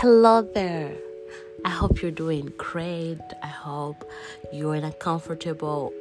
[0.00, 0.94] Hello there.
[1.64, 3.18] I hope you're doing great.
[3.42, 4.08] I hope
[4.52, 5.92] you're in a comfortable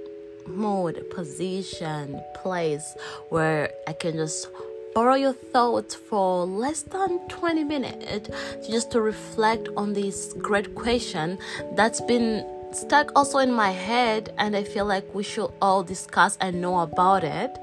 [0.45, 2.95] mood, position, place
[3.29, 4.49] where I can just
[4.93, 8.29] borrow your thoughts for less than 20 minutes
[8.69, 11.39] just to reflect on this great question
[11.73, 16.37] that's been stuck also in my head and I feel like we should all discuss
[16.39, 17.57] and know about it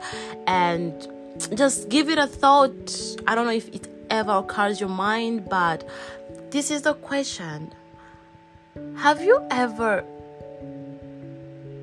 [0.48, 1.06] and
[1.54, 2.92] just give it a thought.
[3.28, 5.86] I don't know if it ever occurs your mind, but
[6.54, 7.74] this is the question.
[8.94, 10.04] Have you ever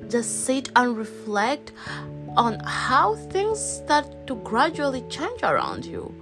[0.08, 1.72] just sit and reflect
[2.38, 6.14] on how things start to gradually change around you?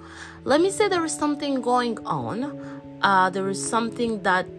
[0.42, 2.58] Let me say there is something going on.
[3.02, 4.50] Uh, there is something that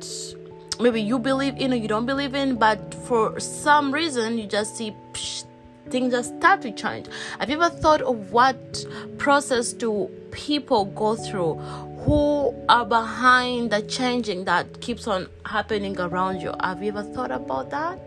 [0.80, 4.78] maybe you believe in or you don't believe in, but for some reason you just
[4.78, 5.44] see psh,
[5.90, 7.08] things just start to change.
[7.40, 8.86] Have you ever thought of what
[9.18, 11.60] process do people go through
[12.02, 16.54] who are behind the changing that keeps on happening around you?
[16.62, 18.00] Have you ever thought about that?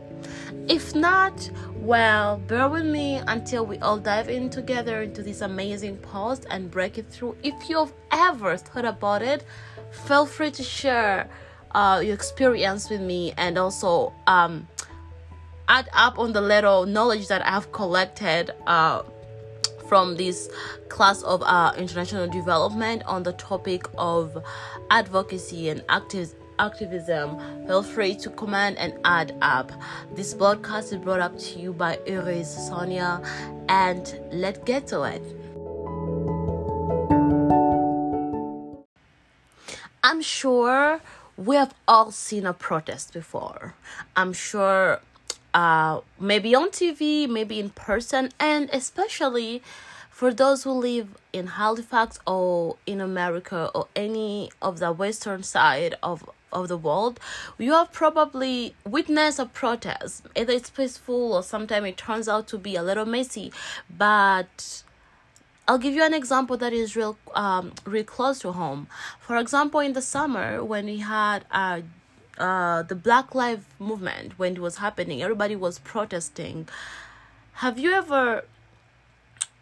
[0.69, 5.99] If not, well, bear with me until we all dive in together into this amazing
[5.99, 7.37] post and break it through.
[7.43, 9.45] If you've ever thought about it,
[9.91, 11.29] feel free to share
[11.73, 14.67] uh, your experience with me and also um,
[15.69, 19.03] add up on the little knowledge that I've collected uh,
[19.95, 20.51] from this
[20.89, 24.37] class of uh, international development on the topic of
[24.91, 27.39] advocacy and active, activism.
[27.69, 29.71] Feel free to comment and add up.
[30.17, 33.23] This broadcast is brought up to you by Iris Sonia,
[33.69, 35.23] and let's get to it.
[40.03, 41.01] I'm sure
[41.37, 43.77] we have all seen a protest before.
[44.17, 45.01] I'm sure
[45.55, 49.63] uh, maybe on TV, maybe in person, and especially
[50.11, 55.95] for those who live in Halifax or in America or any of the western side
[56.03, 57.19] of of the world,
[57.59, 60.25] you have probably witnessed a protest.
[60.37, 63.53] Either it's peaceful or sometimes it turns out to be a little messy.
[63.91, 64.85] But
[65.67, 68.87] I'll give you an example that is real um real close to home.
[69.19, 71.81] For example, in the summer when we had uh
[72.39, 76.69] uh the Black Lives movement when it was happening, everybody was protesting.
[77.55, 78.45] Have you ever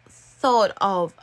[0.07, 1.13] thought of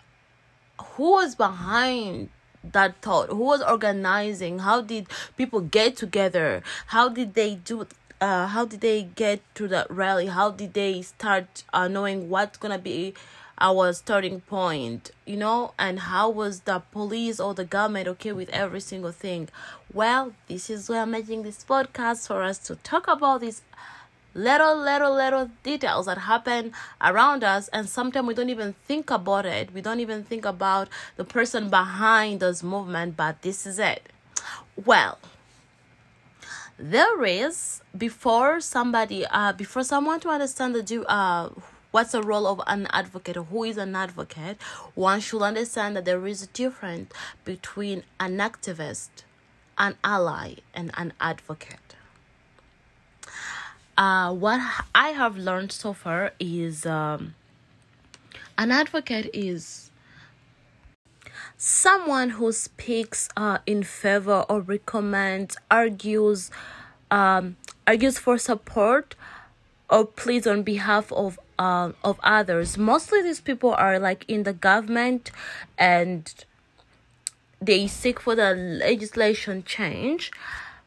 [0.80, 2.30] who was behind
[2.62, 3.28] that thought?
[3.28, 4.60] Who was organizing?
[4.60, 6.62] How did people get together?
[6.86, 7.86] How did they do
[8.20, 10.26] uh how did they get to that rally?
[10.26, 13.14] How did they start uh, knowing what's gonna be
[13.60, 18.48] our starting point, you know, and how was the police or the government okay with
[18.50, 19.48] every single thing?
[19.92, 23.62] Well, this is why I'm making this podcast for us to talk about these
[24.34, 29.44] little, little, little details that happen around us, and sometimes we don't even think about
[29.46, 29.72] it.
[29.74, 34.10] We don't even think about the person behind this movement, but this is it.
[34.84, 35.18] Well,
[36.78, 41.50] there is before somebody uh before someone to understand the do uh
[41.90, 43.36] what's the role of an advocate?
[43.36, 44.60] Who is an advocate?
[44.94, 47.12] One should understand that there is a difference
[47.44, 49.08] between an activist
[49.80, 51.96] an ally and an advocate.
[53.96, 54.60] Uh, what
[54.94, 57.34] i have learned so far is um,
[58.56, 59.90] an advocate is
[61.56, 66.50] someone who speaks uh, in favor or recommends argues
[67.10, 69.14] um, argues for support
[69.90, 72.78] or pleads on behalf of uh, of others.
[72.78, 75.30] Mostly these people are like in the government
[75.76, 76.22] and
[77.60, 80.32] they seek for the legislation change,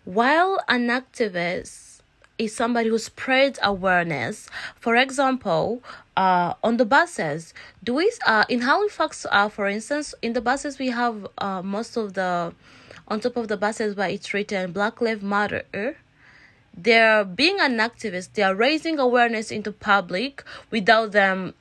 [0.04, 2.02] while an activist
[2.40, 4.50] is somebody who spreads awareness.
[4.76, 5.84] For example,
[6.18, 7.54] uh, on the buses,
[7.84, 11.96] do we uh, in Halifax, uh, for instance, in the buses we have uh, most
[11.96, 12.56] of the
[13.08, 15.98] on top of the buses where it's written Black Lives Matter
[16.76, 18.34] they're being an activist.
[18.34, 21.54] They are raising awareness into public without them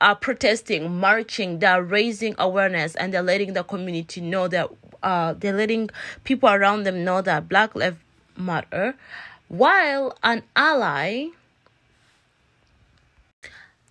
[0.00, 1.58] uh, protesting marching.
[1.58, 4.70] They're raising awareness and they're letting the community know that
[5.02, 5.90] uh, they're letting
[6.24, 7.98] people around them know that black lives
[8.36, 8.94] matter
[9.48, 11.26] while an ally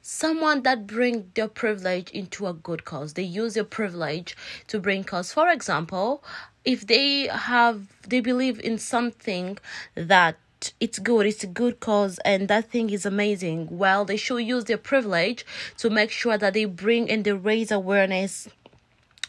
[0.01, 3.13] someone that bring their privilege into a good cause.
[3.13, 4.37] They use their privilege
[4.67, 5.33] to bring cause.
[5.33, 6.23] For example
[6.67, 9.57] if they have they believe in something
[9.95, 10.35] that
[10.79, 13.67] it's good it's a good cause and that thing is amazing.
[13.71, 15.45] Well they should use their privilege
[15.77, 18.47] to make sure that they bring and they raise awareness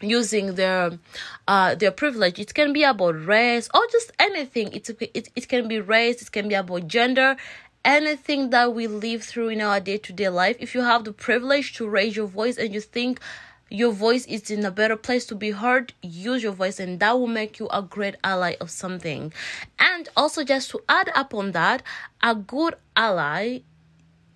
[0.01, 0.99] using their
[1.47, 2.39] uh their privilege.
[2.39, 4.73] It can be about race or just anything.
[4.73, 7.37] It's it, it can be race it can be about gender
[7.85, 10.57] anything that we live through in our day-to-day life.
[10.61, 13.21] If you have the privilege to raise your voice and you think
[13.71, 17.19] your voice is in a better place to be heard, use your voice, and that
[17.19, 19.33] will make you a great ally of something.
[19.79, 21.83] And also, just to add up on that,
[22.23, 23.61] a good ally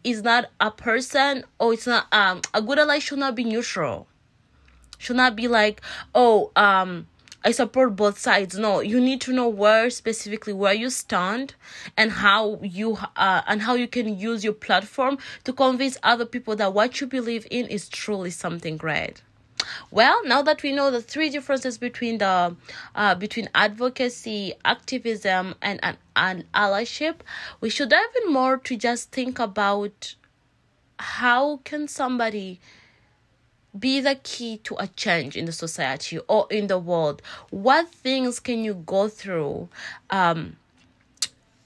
[0.04, 4.08] is not a person, or it's not um a good ally should not be neutral.
[4.98, 5.80] Should not be like,
[6.14, 7.08] oh, um,
[7.44, 8.56] I support both sides.
[8.56, 11.54] No, you need to know where specifically where you stand
[11.96, 16.54] and how you uh, and how you can use your platform to convince other people
[16.56, 19.22] that what you believe in is truly something great.
[19.90, 22.56] Well, now that we know the three differences between the
[22.94, 25.80] uh, between advocacy, activism, and,
[26.16, 27.16] and allyship,
[27.60, 30.14] we should dive in more to just think about
[30.98, 32.60] how can somebody
[33.78, 37.22] be the key to a change in the society or in the world.
[37.50, 39.68] What things can you go through
[40.10, 40.56] um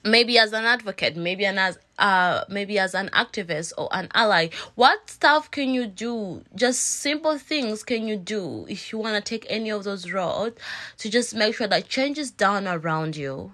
[0.05, 4.49] maybe as an advocate maybe an as uh maybe as an activist or an ally?
[4.77, 6.45] What stuff can you do?
[6.55, 10.61] Just simple things can you do if you want to take any of those roads
[10.99, 13.53] to just make sure that change is done around you.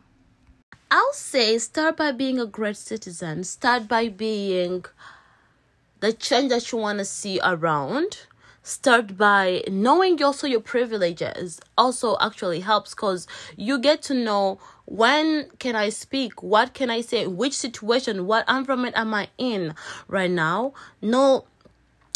[0.91, 3.45] I'll say start by being a great citizen.
[3.45, 4.85] Start by being
[6.01, 8.27] the change that you want to see around
[8.63, 13.27] start by knowing also your privileges also actually helps because
[13.57, 18.45] you get to know when can i speak what can i say which situation what
[18.49, 19.75] environment am i in
[20.09, 21.45] right now know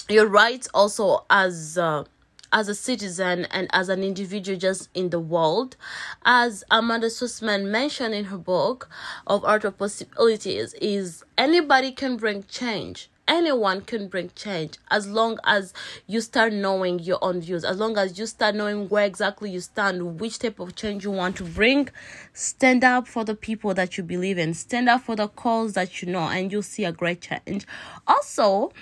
[0.09, 2.05] your rights also as uh,
[2.53, 5.77] as a citizen and as an individual just in the world.
[6.25, 8.89] As Amanda Sussman mentioned in her book
[9.27, 15.39] of Art of Possibilities, is anybody can bring change anyone can bring change as long
[15.45, 15.73] as
[16.07, 19.61] you start knowing your own views as long as you start knowing where exactly you
[19.61, 21.89] stand which type of change you want to bring.
[22.33, 24.55] Stand up for the people that you believe in.
[24.55, 27.67] Stand up for the cause that you know and you'll see a great change.
[28.07, 28.73] Also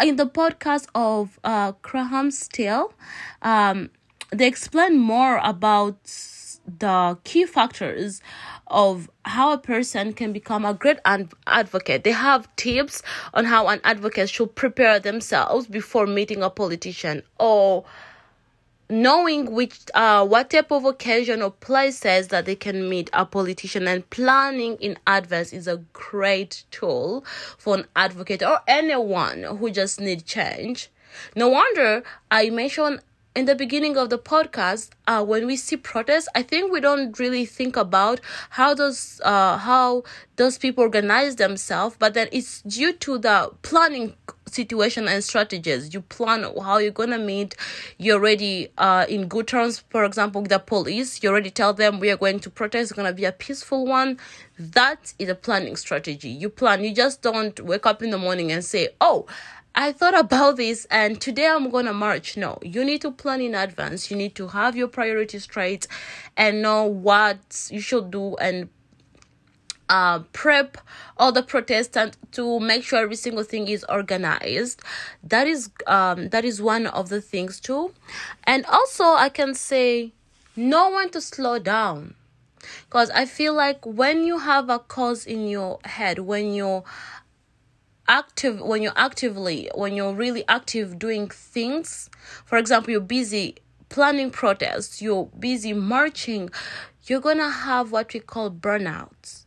[0.00, 2.92] in the podcast of uh graham steele
[3.42, 3.90] um
[4.30, 5.96] they explain more about
[6.78, 8.20] the key factors
[8.70, 12.04] of how a person can become a great ad- advocate.
[12.04, 13.02] They have tips
[13.34, 17.84] on how an advocate should prepare themselves before meeting a politician or
[18.90, 23.86] knowing which uh what type of occasion or places that they can meet a politician
[23.86, 27.22] and planning in advance is a great tool
[27.58, 30.88] for an advocate or anyone who just need change
[31.36, 33.00] no wonder i mentioned
[33.38, 37.20] in the beginning of the podcast uh, when we see protests i think we don't
[37.20, 38.20] really think about
[38.50, 40.02] how those uh, how
[40.34, 44.12] those people organize themselves but then it's due to the planning
[44.48, 45.92] situation and strategies.
[45.94, 47.54] You plan how you're gonna meet
[47.98, 49.84] you're already uh, in good terms.
[49.90, 52.92] For example with the police you already tell them we are going to protest it's
[52.92, 54.18] gonna be a peaceful one.
[54.58, 56.28] That is a planning strategy.
[56.28, 59.26] You plan you just don't wake up in the morning and say oh
[59.80, 62.36] I thought about this and today I'm gonna march.
[62.36, 64.10] No, you need to plan in advance.
[64.10, 65.86] You need to have your priorities straight
[66.36, 68.70] and know what you should do and
[69.88, 70.78] uh, prep
[71.16, 74.82] all the protestants to make sure every single thing is organized.
[75.22, 77.94] That is um that is one of the things too.
[78.42, 80.12] And also I can say
[80.56, 82.16] no one to slow down.
[82.86, 86.82] Because I feel like when you have a cause in your head, when you're
[88.08, 92.10] active when you're actively when you're really active doing things
[92.44, 93.54] for example you're busy
[93.88, 96.50] planning protests you're busy marching
[97.04, 99.44] you're gonna have what we call burnouts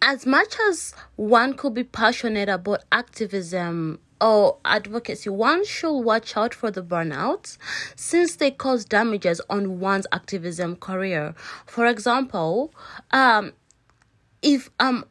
[0.00, 6.54] as much as one could be passionate about activism or advocacy, one should watch out
[6.54, 7.58] for the burnouts
[7.96, 11.34] since they cause damages on one's activism career.
[11.66, 12.72] For example,
[13.10, 13.52] um,
[14.42, 15.04] if I'm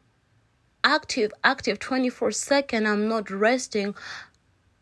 [0.88, 2.86] active, active 24 second.
[2.86, 3.94] I'm not resting.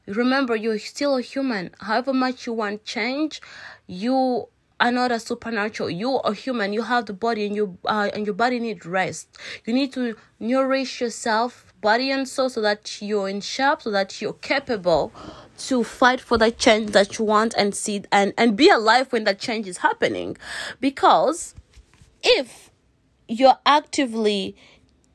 [0.06, 1.70] Remember, you're still a human.
[1.80, 3.40] However much you want change,
[3.88, 4.48] you
[4.78, 5.90] are not a supernatural.
[5.90, 6.72] You are human.
[6.72, 9.36] You have the body, and your uh, and your body needs rest.
[9.64, 14.20] You need to nourish yourself, body and soul, so that you're in shape, so that
[14.20, 15.12] you're capable
[15.58, 19.24] to fight for the change that you want and see and and be alive when
[19.24, 20.36] that change is happening.
[20.80, 21.54] Because
[22.22, 22.70] if
[23.28, 24.54] you're actively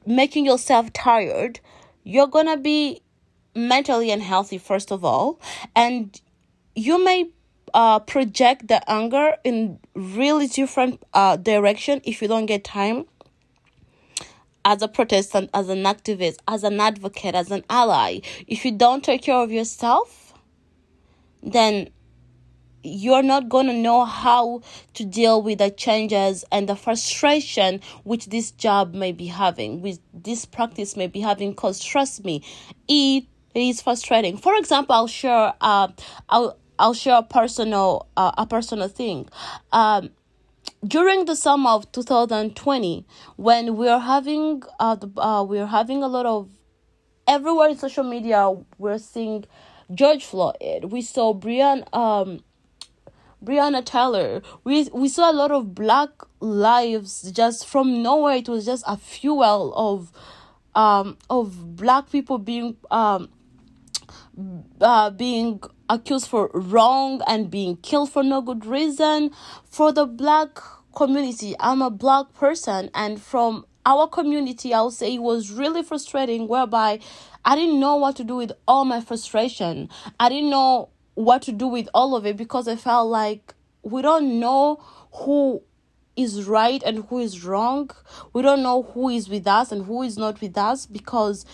[0.05, 1.59] making yourself tired,
[2.03, 3.01] you're gonna be
[3.55, 5.39] mentally unhealthy, first of all,
[5.75, 6.19] and
[6.75, 7.29] you may
[7.73, 13.05] uh, project the anger in really different uh, direction if you don't get time
[14.63, 18.19] as a protestant as an activist as an advocate as an ally.
[18.47, 20.33] If you don't take care of yourself
[21.41, 21.89] then
[22.83, 24.61] you're not going to know how
[24.93, 29.99] to deal with the changes and the frustration which this job may be having, with
[30.13, 31.51] this practice may be having.
[31.51, 32.43] Because trust me,
[32.87, 34.37] it is frustrating.
[34.37, 35.89] For example, I'll share uh,
[36.29, 39.29] I'll, I'll share a personal uh, a personal thing.
[39.71, 40.11] Um,
[40.85, 46.25] during the summer of 2020, when we're having uh, the, uh we're having a lot
[46.25, 46.49] of
[47.27, 49.45] everywhere in social media, we're seeing
[49.93, 50.85] George Floyd.
[50.85, 52.39] We saw Brian um
[53.43, 54.41] Breonna Taylor.
[54.63, 58.35] We we saw a lot of black lives just from nowhere.
[58.35, 60.11] It was just a fuel of
[60.75, 63.29] um of black people being um
[64.79, 69.31] uh, being accused for wrong and being killed for no good reason
[69.65, 70.57] for the black
[70.95, 76.47] community i'm a black person and from our community i'll say it was really frustrating
[76.47, 76.99] whereby
[77.45, 80.89] i didn't know what to do with all my frustration i didn't know
[81.25, 85.61] what to do with all of it because i felt like we don't know who
[86.15, 87.89] is right and who is wrong
[88.33, 91.45] we don't know who is with us and who is not with us because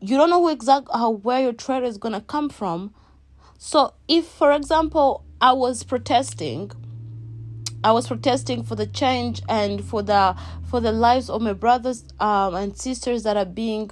[0.00, 2.94] you don't know who exactly how where your trade is gonna come from.
[3.58, 6.72] So if for example I was protesting
[7.82, 10.36] I was protesting for the change and for the
[10.68, 13.90] for the lives of my brothers um, and sisters that are being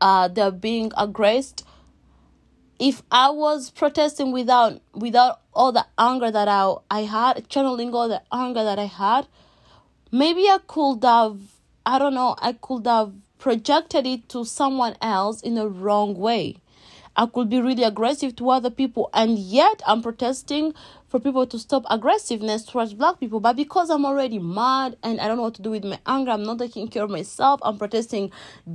[0.00, 1.65] uh they're being aggressed
[2.78, 8.08] if I was protesting without without all the anger that I I had channeling all
[8.08, 9.26] the anger that I had
[10.12, 11.38] maybe I could have
[11.84, 16.56] I don't know I could have projected it to someone else in a wrong way.
[17.16, 20.74] I could be really aggressive to other people, and yet I'm protesting
[21.08, 23.40] for people to stop aggressiveness towards black people.
[23.40, 26.32] But because I'm already mad and I don't know what to do with my anger,
[26.32, 27.60] I'm not taking care of myself.
[27.62, 28.30] I'm protesting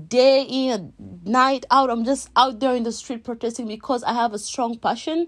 [0.07, 0.93] day in,
[1.23, 1.91] night out.
[1.91, 5.27] I'm just out there in the street protesting because I have a strong passion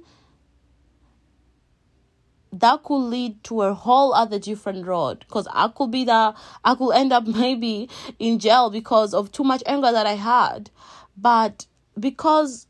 [2.51, 6.75] that could lead to a whole other different road because i could be the i
[6.75, 7.89] could end up maybe
[8.19, 10.69] in jail because of too much anger that i had
[11.17, 11.65] but
[11.99, 12.67] because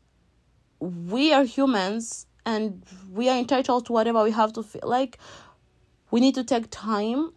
[0.84, 5.18] we are humans and we are entitled to whatever we have to feel like.
[6.10, 7.32] We need to take time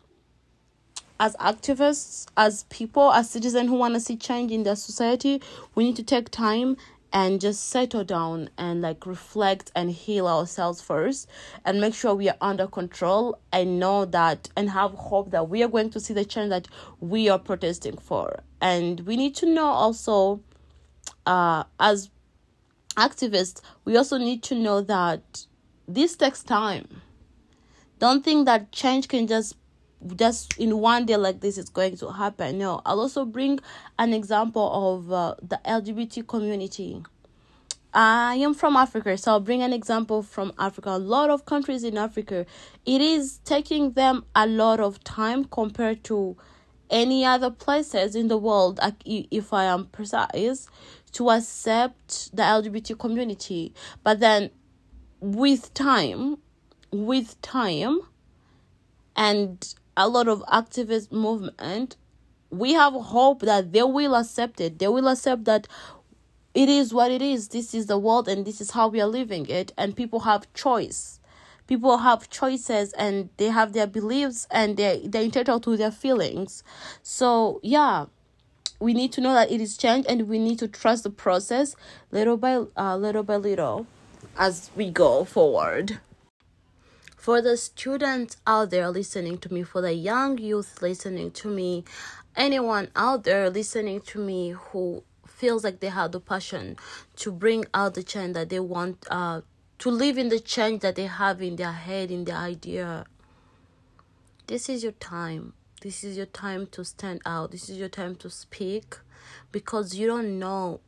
[1.19, 5.41] as activists as people as citizens who want to see change in their society.
[5.75, 6.77] We need to take time
[7.13, 11.27] and just settle down and like reflect and heal ourselves first
[11.63, 15.63] and make sure we are under control and know that and have hope that we
[15.63, 16.67] are going to see the change that
[16.99, 18.41] we are protesting for.
[18.59, 20.41] And we need to know also
[21.25, 22.09] uh as
[22.97, 25.45] activists we also need to know that
[25.87, 27.01] this takes time.
[27.99, 29.55] Don't think that change can just
[30.15, 32.57] just in one day like this is going to happen.
[32.57, 33.59] No i'll also bring
[33.97, 37.01] an example of uh, the lgbt community.
[37.93, 40.89] I am from africa so i'll bring an example from africa.
[40.89, 42.45] A lot of countries in africa
[42.85, 46.35] it is taking them a lot of time compared to
[46.89, 50.69] any other places in the world if i am precise
[51.17, 53.73] to accept the lgbt community.
[54.03, 54.51] But then
[55.19, 56.37] with time
[56.91, 58.01] with time
[59.15, 61.95] and a lot of activist movement
[62.51, 64.77] we have hope that they will accept it.
[64.77, 65.67] They will accept that
[66.53, 67.47] it is what it is.
[67.47, 69.73] This is the world and this is how we are living it.
[69.75, 71.19] And people have choice.
[71.65, 76.63] People have choices and they have their beliefs and they they're entitled to their feelings.
[77.01, 78.05] So yeah
[78.79, 81.75] we need to know that it is change and we need to trust the process
[82.11, 83.87] little by uh, little by little
[84.37, 85.99] as we go forward.
[87.15, 91.83] For the students out there listening to me, for the young youth listening to me,
[92.35, 96.77] anyone out there listening to me who feels like they have the passion
[97.17, 99.41] to bring out the change that they want uh
[99.77, 103.05] to live in the change that they have in their head in their idea
[104.47, 108.15] this is your time this is your time to stand out this is your time
[108.15, 108.95] to speak
[109.51, 110.79] because you don't know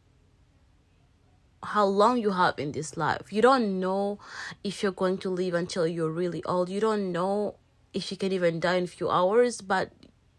[1.63, 3.31] how long you have in this life.
[3.31, 4.19] You don't know
[4.63, 6.69] if you're going to live until you're really old.
[6.69, 7.55] You don't know
[7.93, 9.61] if you can even die in a few hours.
[9.61, 9.91] But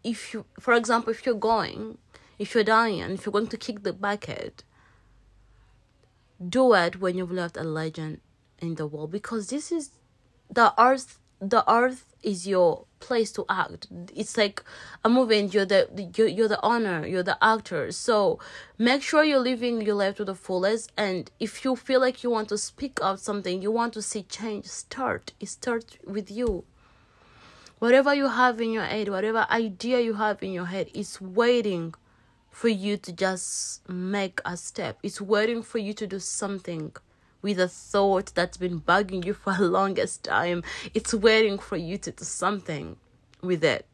[0.03, 1.97] if you, for example, if you're going,
[2.39, 4.63] if you're dying, if you're going to kick the bucket,
[6.47, 8.19] do it when you've left a legend
[8.59, 9.91] in the world because this is
[10.49, 11.19] the earth.
[11.39, 13.87] The earth is your place to act.
[14.15, 14.63] It's like
[15.03, 15.81] a movie and you're the
[16.15, 17.05] you're, you're the owner.
[17.05, 17.91] You're the actor.
[17.91, 18.39] So
[18.77, 20.91] make sure you're living your life to the fullest.
[20.97, 24.23] And if you feel like you want to speak out something you want to see
[24.23, 25.33] change start.
[25.39, 26.63] It starts with you.
[27.79, 31.95] Whatever you have in your head whatever idea you have in your head is waiting
[32.51, 34.99] for you to just make a step.
[35.01, 36.93] It's waiting for you to do something
[37.41, 40.63] with a thought that's been bugging you for the longest time.
[40.93, 42.97] It's waiting for you to do something
[43.41, 43.85] with it.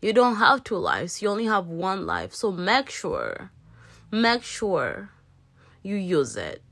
[0.00, 2.34] You don't have two lives, you only have one life.
[2.34, 3.50] So make sure,
[4.10, 5.10] make sure
[5.82, 6.62] you use it.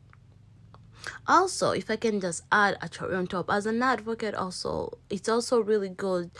[1.26, 5.28] also if i can just add a cherry on top as an advocate also it's
[5.28, 6.30] also really good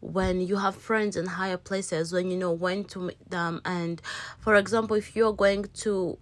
[0.00, 4.00] when you have friends in higher places when you know when to meet them and
[4.38, 6.18] for example if you're going to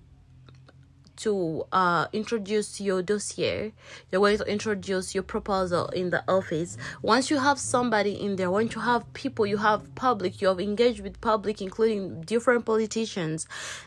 [1.18, 3.72] to uh, introduce your dossier.
[4.10, 6.76] You're going to introduce your proposal in the office.
[7.02, 10.60] Once you have somebody in there once you have people you have public you have
[10.60, 13.46] engaged with public including different politicians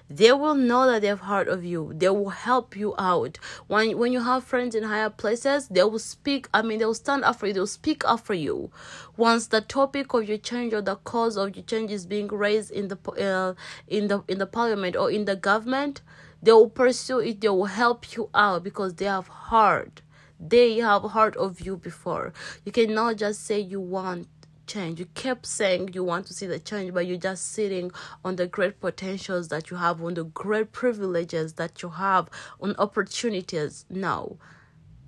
[0.10, 1.94] they will know that they've heard of you.
[1.96, 3.38] They will help you out.
[3.68, 6.94] When when you have friends in higher places they will speak i mean they will
[6.94, 7.54] stand up for you.
[7.54, 8.72] They'll speak up for you.
[9.18, 12.72] Once the topic of your change or the cause of your change is being raised
[12.72, 13.54] in the uh,
[13.88, 16.02] in the in the parliament or in the government
[16.42, 20.02] they will pursue it, they will help you out because they have heard.
[20.40, 22.34] They have heard of you before.
[22.66, 24.28] You cannot just say you want
[24.66, 25.00] change.
[25.00, 27.92] You kept saying you want to see the change, but you're just sitting
[28.24, 32.30] on the great potentials that you have, on the great privileges that you have,
[32.60, 33.86] on opportunities.
[33.90, 34.40] No.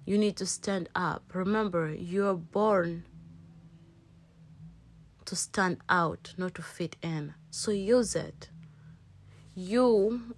[0.05, 1.23] You need to stand up.
[1.33, 3.05] Remember, you're born
[5.25, 7.33] to stand out, not to fit in.
[7.49, 8.49] So use it.
[9.55, 10.35] You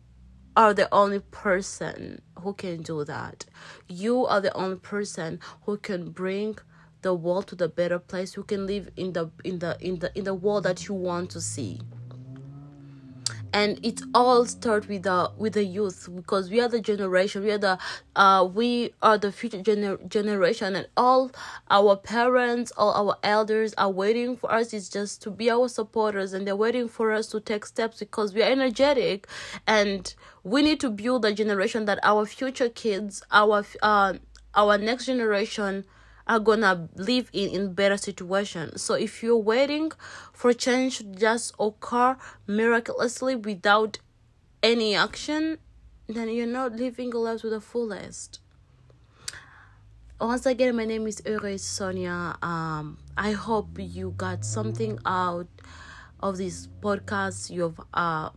[0.55, 3.45] are the only person who can do that.
[3.87, 6.57] You are the only person who can bring
[7.01, 10.11] the world to the better place, who can live in the in the in the
[10.17, 11.81] in the world that you want to see
[13.55, 17.51] and it all starts with the with the youth because we are the generation we
[17.51, 17.77] are the
[18.17, 21.31] uh we are the future gener- generation and all
[21.69, 24.73] our parents all our elders are waiting for us.
[24.73, 28.33] Is just to be our supporters and they're waiting for us to take steps because
[28.33, 29.27] we are energetic.
[29.65, 34.13] And we need to build a generation that our future kids our uh
[34.53, 35.85] our next generation
[36.27, 38.77] are gonna live in in better situation.
[38.77, 39.91] So if you're waiting
[40.33, 42.17] for change to just occur
[42.47, 43.99] miraculously without
[44.63, 45.59] any action
[46.07, 48.39] then you're not living your life to the fullest.
[50.19, 52.37] Once again my name is Ure Sonia.
[52.41, 55.47] Um I hope you got something out
[56.19, 57.49] of this podcast.
[57.49, 58.29] You've uh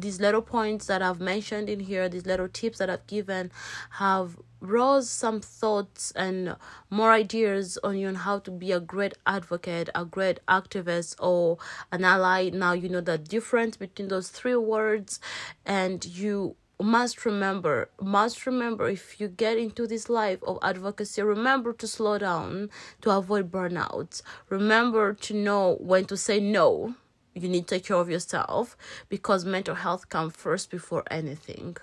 [0.00, 3.50] these little points that I've mentioned in here, these little tips that I've given,
[3.92, 6.56] have rose some thoughts and
[6.90, 11.58] more ideas on you on how to be a great advocate, a great activist, or
[11.92, 12.50] an ally.
[12.50, 15.20] Now you know the difference between those three words,
[15.64, 21.72] and you must remember must remember if you get into this life of advocacy remember
[21.72, 26.94] to slow down to avoid burnouts remember to know when to say no
[27.34, 28.76] you need to take care of yourself
[29.08, 31.76] because mental health comes first before anything.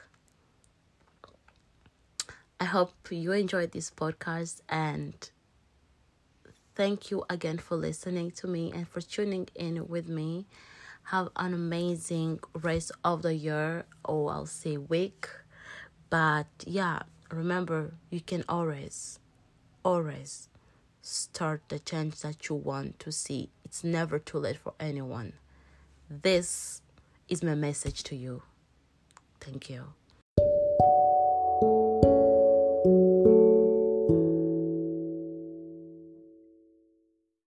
[2.60, 5.14] I hope you enjoyed this podcast and
[6.76, 10.46] thank you again for listening to me and for tuning in with me.
[11.10, 15.30] Have an amazing rest of the year, or I'll say week.
[16.10, 19.20] But yeah, remember you can always,
[19.84, 20.50] always
[21.02, 23.50] start the change that you want to see.
[23.76, 25.34] It's never too late for anyone.
[26.10, 26.82] This
[27.28, 28.42] is my message to you.
[29.42, 29.88] Thank you.